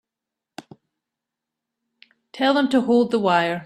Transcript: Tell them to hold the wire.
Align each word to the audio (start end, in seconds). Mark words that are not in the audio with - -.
Tell 2.33 2.53
them 2.55 2.69
to 2.69 2.81
hold 2.81 3.11
the 3.11 3.19
wire. 3.19 3.59